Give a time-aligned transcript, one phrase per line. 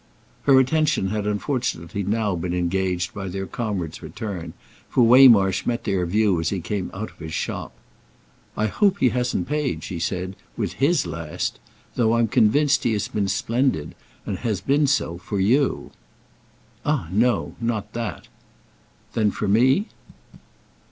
[0.45, 4.53] Her attention had unfortunately now been engaged by their comrade's return,
[4.89, 7.71] for Waymarsh met their view as he came out of his shop.
[8.57, 11.59] "I hope he hasn't paid," she said, "with his last;
[11.93, 13.93] though I'm convinced he has been splendid,
[14.25, 15.91] and has been so for you."
[16.83, 18.27] "Ah no—not that!"
[19.13, 19.85] "Then for me?"